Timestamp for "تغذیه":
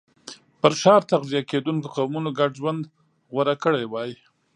1.11-1.41